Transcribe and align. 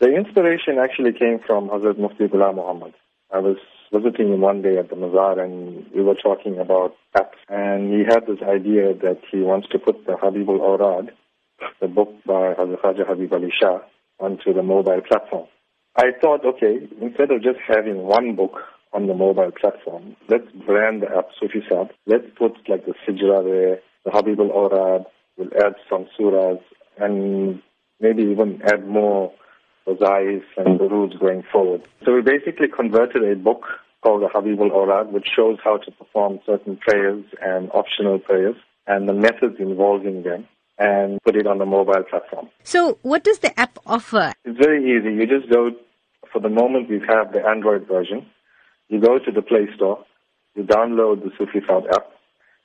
The 0.00 0.14
inspiration 0.16 0.78
actually 0.78 1.12
came 1.12 1.40
from 1.46 1.68
Hazrat 1.68 1.98
Mufti 1.98 2.26
Ghulam 2.26 2.54
Muhammad. 2.54 2.94
I 3.30 3.38
was 3.38 3.58
visiting 3.92 4.32
him 4.32 4.40
one 4.40 4.62
day 4.62 4.78
at 4.78 4.88
the 4.88 4.96
Mazar 4.96 5.38
and 5.38 5.84
we 5.94 6.02
were 6.02 6.14
talking 6.14 6.58
about 6.58 6.96
apps 7.14 7.36
and 7.50 7.92
he 7.92 8.04
had 8.08 8.26
this 8.26 8.40
idea 8.40 8.94
that 8.94 9.20
he 9.30 9.40
wants 9.42 9.68
to 9.68 9.78
put 9.78 10.06
the 10.06 10.12
Habibul 10.12 10.58
Awrad, 10.58 11.10
the 11.82 11.86
book 11.86 12.14
by 12.24 12.54
Hazrat 12.54 12.80
Khaja 12.80 13.06
Habib 13.06 13.30
Ali 13.30 13.52
Shah, 13.52 13.80
onto 14.18 14.54
the 14.54 14.62
mobile 14.62 15.02
platform. 15.06 15.48
I 15.94 16.12
thought, 16.18 16.46
okay, 16.46 16.78
instead 17.02 17.30
of 17.30 17.42
just 17.42 17.58
having 17.68 18.04
one 18.04 18.36
book 18.36 18.58
on 18.94 19.06
the 19.06 19.14
mobile 19.14 19.52
platform, 19.52 20.16
let's 20.30 20.50
brand 20.66 21.02
the 21.02 21.14
app 21.14 21.28
Sufi 21.38 21.62
Sab. 21.68 21.90
Let's 22.06 22.24
put 22.38 22.52
like 22.70 22.86
the 22.86 22.94
Sijra 23.06 23.44
there, 23.44 23.80
the 24.06 24.10
Habibul 24.12 24.50
Awrad, 24.50 25.04
we'll 25.36 25.50
add 25.62 25.74
some 25.90 26.06
surahs 26.18 26.62
and 26.96 27.60
maybe 28.00 28.22
even 28.22 28.62
add 28.64 28.86
more 28.86 29.34
Wazaif 29.94 30.42
and 30.56 30.78
the 30.78 30.88
rules 30.88 31.14
going 31.18 31.42
forward. 31.52 31.82
So 32.04 32.14
we 32.14 32.22
basically 32.22 32.68
converted 32.68 33.22
a 33.24 33.36
book 33.36 33.64
called 34.02 34.22
the 34.22 34.28
Habibul 34.28 34.70
Awrad, 34.70 35.12
which 35.12 35.26
shows 35.34 35.58
how 35.62 35.76
to 35.78 35.90
perform 35.90 36.40
certain 36.46 36.76
prayers 36.76 37.24
and 37.42 37.70
optional 37.72 38.18
prayers 38.18 38.56
and 38.86 39.08
the 39.08 39.12
methods 39.12 39.56
involving 39.58 40.22
them 40.22 40.46
and 40.78 41.22
put 41.22 41.36
it 41.36 41.46
on 41.46 41.58
the 41.58 41.66
mobile 41.66 42.02
platform. 42.08 42.48
So 42.64 42.98
what 43.02 43.22
does 43.22 43.40
the 43.40 43.58
app 43.60 43.78
offer? 43.86 44.32
It's 44.44 44.58
very 44.58 44.80
easy. 44.82 45.14
You 45.14 45.26
just 45.26 45.52
go, 45.52 45.72
for 46.32 46.40
the 46.40 46.48
moment 46.48 46.88
we 46.88 47.00
have 47.08 47.32
the 47.32 47.46
Android 47.46 47.86
version. 47.86 48.26
You 48.88 49.00
go 49.00 49.18
to 49.18 49.30
the 49.30 49.42
Play 49.42 49.68
Store, 49.76 50.04
you 50.54 50.64
download 50.64 51.22
the 51.22 51.30
Sufi 51.38 51.60
Saab 51.60 51.92
app. 51.92 52.10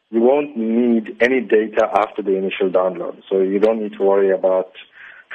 You 0.10 0.22
won't 0.22 0.58
need 0.58 1.18
any 1.22 1.42
data 1.42 1.90
after 1.94 2.22
the 2.22 2.36
initial 2.38 2.70
download. 2.70 3.22
So 3.30 3.42
you 3.42 3.60
don't 3.60 3.82
need 3.82 3.94
to 3.98 4.04
worry 4.04 4.32
about 4.32 4.72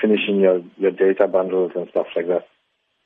finishing 0.00 0.40
your, 0.40 0.62
your 0.77 0.90
data 0.90 1.27
bundles 1.27 1.72
and 1.74 1.88
stuff 1.90 2.06
like 2.16 2.27
that. 2.28 2.46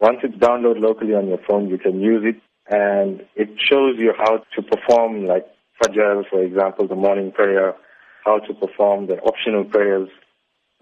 Once 0.00 0.18
it's 0.22 0.36
downloaded 0.36 0.80
locally 0.80 1.14
on 1.14 1.28
your 1.28 1.38
phone, 1.48 1.68
you 1.68 1.78
can 1.78 2.00
use 2.00 2.22
it 2.24 2.40
and 2.68 3.22
it 3.36 3.48
shows 3.58 3.96
you 3.98 4.12
how 4.16 4.38
to 4.38 4.62
perform 4.62 5.26
like 5.26 5.46
Fajr, 5.82 6.22
for 6.30 6.42
example, 6.42 6.88
the 6.88 6.94
morning 6.94 7.32
prayer, 7.32 7.74
how 8.24 8.38
to 8.38 8.54
perform 8.54 9.06
the 9.06 9.18
optional 9.20 9.64
prayers. 9.64 10.08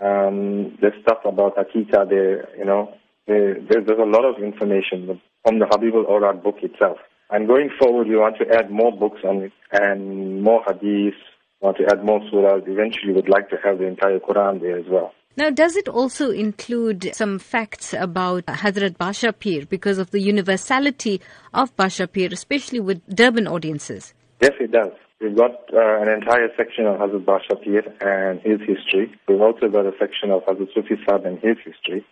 Um, 0.00 0.78
there's 0.80 1.00
stuff 1.02 1.18
about 1.24 1.56
Hakika 1.56 2.08
there, 2.08 2.48
you 2.56 2.64
know. 2.64 2.94
There, 3.26 3.54
there's, 3.54 3.86
a 3.88 4.02
lot 4.02 4.24
of 4.24 4.42
information 4.42 5.20
from 5.44 5.58
the 5.60 5.66
Habibul 5.66 6.08
Awrad 6.08 6.42
book 6.42 6.56
itself. 6.62 6.98
And 7.30 7.46
going 7.46 7.70
forward, 7.80 8.08
we 8.08 8.16
want 8.16 8.36
to 8.38 8.54
add 8.54 8.70
more 8.70 8.92
books 8.92 9.20
on 9.24 9.42
it 9.42 9.52
and 9.70 10.42
more 10.42 10.62
hadiths, 10.64 11.14
want 11.60 11.78
to 11.78 11.86
add 11.90 12.04
more 12.04 12.20
surahs. 12.32 12.66
Eventually, 12.66 13.14
we'd 13.14 13.28
like 13.28 13.48
to 13.50 13.56
have 13.64 13.78
the 13.78 13.86
entire 13.86 14.18
Quran 14.18 14.60
there 14.60 14.78
as 14.78 14.86
well. 14.90 15.12
Now, 15.34 15.48
does 15.48 15.76
it 15.76 15.88
also 15.88 16.30
include 16.30 17.14
some 17.14 17.38
facts 17.38 17.94
about 17.94 18.44
Hazrat 18.46 18.98
Badsha 18.98 19.32
Peer 19.38 19.64
because 19.64 19.96
of 19.96 20.10
the 20.10 20.20
universality 20.20 21.22
of 21.54 21.74
Badsha 21.74 22.10
Peer, 22.10 22.28
especially 22.30 22.80
with 22.80 23.00
Durban 23.08 23.46
audiences? 23.46 24.12
Yes, 24.42 24.52
it 24.60 24.72
does. 24.72 24.92
We've 25.22 25.36
got 25.36 25.52
uh, 25.72 26.02
an 26.02 26.08
entire 26.08 26.48
section 26.56 26.84
of 26.84 26.98
Hazrat 26.98 27.24
Badsha 27.24 27.62
Peer 27.62 27.82
and 28.02 28.40
his 28.40 28.60
history. 28.60 29.14
We've 29.26 29.40
also 29.40 29.68
got 29.68 29.86
a 29.86 29.92
section 29.98 30.30
of 30.30 30.42
Hazrat 30.44 30.74
Sufi 30.74 30.96
Saab 31.06 31.26
and 31.26 31.38
his 31.38 31.56
history. 31.64 32.04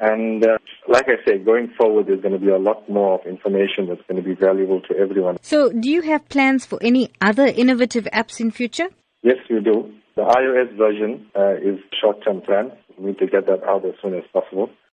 And 0.00 0.44
uh, 0.44 0.58
like 0.88 1.06
I 1.08 1.22
said, 1.24 1.44
going 1.44 1.72
forward, 1.76 2.06
there's 2.06 2.20
going 2.20 2.34
to 2.34 2.44
be 2.44 2.50
a 2.50 2.58
lot 2.58 2.88
more 2.88 3.20
of 3.20 3.26
information 3.26 3.86
that's 3.88 4.00
going 4.08 4.22
to 4.22 4.28
be 4.28 4.34
valuable 4.34 4.80
to 4.82 4.96
everyone. 4.96 5.38
So, 5.42 5.70
do 5.70 5.90
you 5.90 6.02
have 6.02 6.28
plans 6.28 6.64
for 6.64 6.78
any 6.82 7.10
other 7.20 7.46
innovative 7.46 8.08
apps 8.12 8.40
in 8.40 8.50
future? 8.50 8.88
Yes, 9.22 9.38
we 9.50 9.60
do. 9.60 9.92
The 10.18 10.24
iOS 10.24 10.76
version 10.76 11.30
uh, 11.36 11.54
is 11.62 11.78
short-term 11.94 12.40
plan. 12.40 12.72
We 12.98 13.10
need 13.10 13.18
to 13.20 13.28
get 13.28 13.46
that 13.46 13.62
out 13.62 13.84
as 13.84 13.94
soon 14.02 14.14
as 14.14 14.24
possible. 14.32 14.68